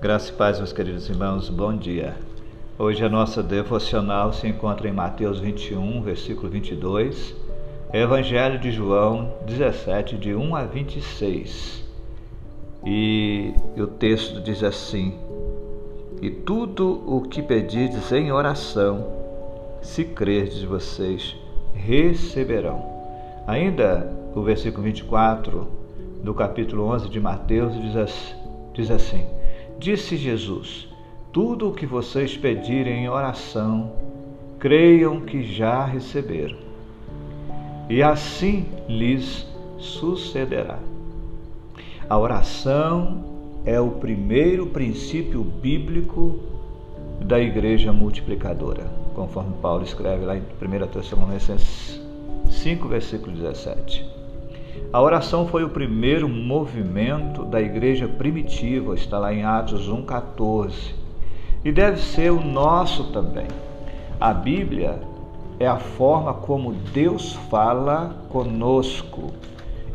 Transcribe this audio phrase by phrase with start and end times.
[0.00, 2.14] Graça e paz, meus queridos irmãos, bom dia.
[2.78, 7.34] Hoje a nossa devocional se encontra em Mateus 21, versículo 22,
[7.92, 11.84] Evangelho de João 17, de 1 a 26.
[12.86, 15.18] E o texto diz assim:
[16.22, 19.04] E tudo o que pedides em oração,
[19.82, 21.34] se crerdes vocês,
[21.74, 22.86] receberão.
[23.48, 25.66] Ainda o versículo 24
[26.22, 27.72] do capítulo 11 de Mateus
[28.72, 29.26] diz assim:
[29.78, 30.88] Disse Jesus:
[31.32, 33.92] Tudo o que vocês pedirem em oração,
[34.58, 36.58] creiam que já receberam,
[37.88, 39.46] e assim lhes
[39.78, 40.80] sucederá.
[42.10, 43.24] A oração
[43.64, 46.40] é o primeiro princípio bíblico
[47.20, 48.84] da igreja multiplicadora,
[49.14, 52.00] conforme Paulo escreve lá em 1 Tessalonicenses
[52.50, 54.17] 5, versículo 17.
[54.90, 60.94] A oração foi o primeiro movimento da igreja primitiva, está lá em Atos 1,14,
[61.62, 63.48] e deve ser o nosso também.
[64.18, 64.98] A Bíblia
[65.60, 69.30] é a forma como Deus fala conosco,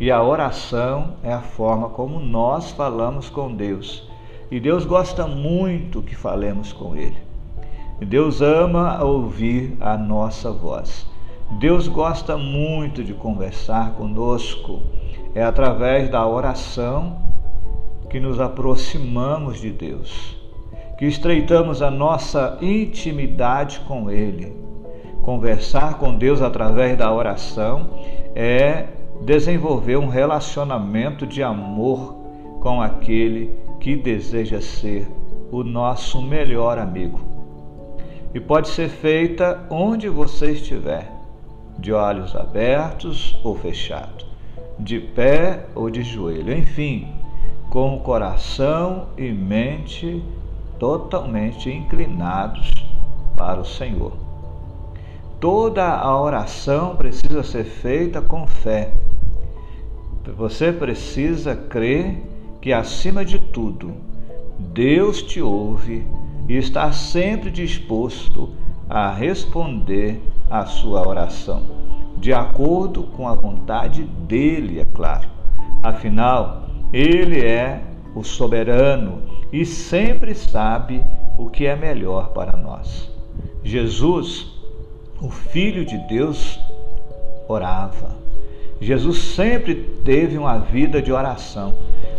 [0.00, 4.10] e a oração é a forma como nós falamos com Deus.
[4.50, 7.16] E Deus gosta muito que falemos com Ele.
[8.00, 11.09] Deus ama ouvir a nossa voz.
[11.58, 14.80] Deus gosta muito de conversar conosco.
[15.34, 17.18] É através da oração
[18.08, 20.36] que nos aproximamos de Deus,
[20.96, 24.56] que estreitamos a nossa intimidade com Ele.
[25.22, 27.90] Conversar com Deus através da oração
[28.34, 28.86] é
[29.20, 32.14] desenvolver um relacionamento de amor
[32.60, 35.08] com aquele que deseja ser
[35.50, 37.20] o nosso melhor amigo.
[38.32, 41.19] E pode ser feita onde você estiver
[41.80, 44.26] de olhos abertos ou fechados,
[44.78, 47.08] de pé ou de joelho, enfim,
[47.70, 50.22] com o coração e mente
[50.78, 52.70] totalmente inclinados
[53.36, 54.12] para o Senhor.
[55.38, 58.92] Toda a oração precisa ser feita com fé.
[60.36, 62.22] Você precisa crer
[62.60, 63.94] que, acima de tudo,
[64.58, 66.06] Deus te ouve
[66.46, 68.50] e está sempre disposto
[68.90, 70.20] a responder
[70.50, 71.62] a sua oração,
[72.18, 75.28] de acordo com a vontade dele, é claro.
[75.80, 77.80] Afinal, ele é
[78.16, 81.04] o soberano e sempre sabe
[81.38, 83.08] o que é melhor para nós.
[83.62, 84.48] Jesus,
[85.22, 86.58] o Filho de Deus,
[87.46, 88.18] orava.
[88.80, 89.74] Jesus sempre
[90.04, 91.76] teve uma vida de oração.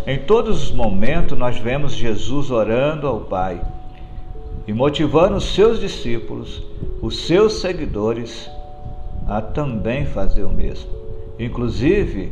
[0.08, 3.62] Em todos os momentos nós vemos Jesus orando ao Pai
[4.68, 6.64] e motivando os seus discípulos,
[7.02, 8.50] os seus seguidores,
[9.28, 10.90] a também fazer o mesmo.
[11.40, 12.32] Inclusive,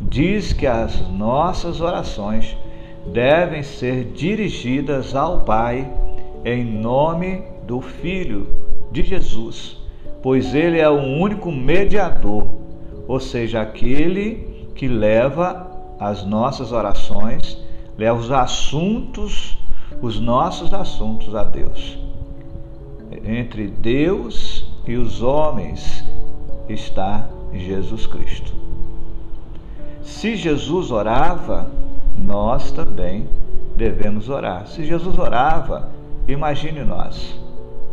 [0.00, 2.56] diz que as nossas orações
[3.12, 5.90] devem ser dirigidas ao Pai
[6.44, 8.46] em nome do Filho
[8.90, 9.76] de Jesus,
[10.22, 12.46] pois ele é o único mediador,
[13.06, 17.58] ou seja, aquele que leva as nossas orações,
[17.96, 19.58] leva os assuntos
[20.00, 21.98] os nossos assuntos a Deus.
[23.24, 26.04] Entre Deus e os homens
[26.68, 28.52] está Jesus Cristo.
[30.02, 31.70] Se Jesus orava,
[32.16, 33.28] nós também
[33.76, 34.66] devemos orar.
[34.66, 35.90] Se Jesus orava,
[36.28, 37.38] imagine nós,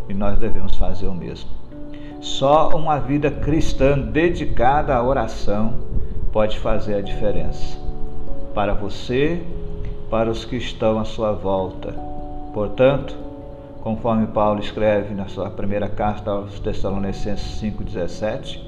[0.07, 1.49] e nós devemos fazer o mesmo.
[2.21, 5.75] Só uma vida cristã dedicada à oração
[6.31, 7.77] pode fazer a diferença
[8.53, 9.41] para você
[10.09, 11.93] para os que estão à sua volta.
[12.53, 13.15] Portanto,
[13.81, 18.59] conforme Paulo escreve na sua primeira carta aos Tessalonicenses 5,17,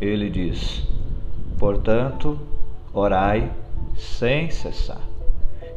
[0.00, 0.86] ele diz:
[1.58, 2.38] Portanto,
[2.92, 3.50] orai
[3.96, 5.00] sem cessar.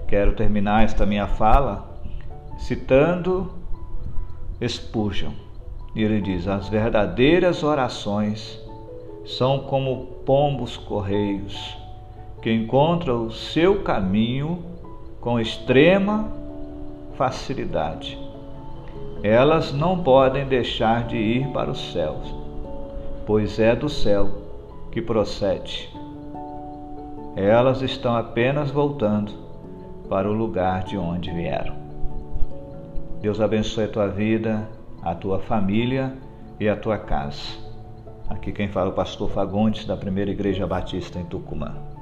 [0.07, 1.89] Quero terminar esta minha fala
[2.57, 3.51] citando
[4.65, 5.31] Spurgeon.
[5.95, 8.59] Ele diz: As verdadeiras orações
[9.25, 11.77] são como pombos correios
[12.41, 14.63] que encontram o seu caminho
[15.21, 16.31] com extrema
[17.15, 18.17] facilidade.
[19.21, 22.33] Elas não podem deixar de ir para os céus,
[23.25, 24.29] pois é do céu
[24.91, 25.93] que procede.
[27.35, 29.33] Elas estão apenas voltando
[30.09, 31.75] para o lugar de onde vieram.
[33.21, 34.67] Deus abençoe a tua vida,
[35.03, 36.13] a tua família
[36.59, 37.59] e a tua casa.
[38.29, 41.98] Aqui quem fala é o pastor Fagundes, da Primeira Igreja Batista em Tucumã.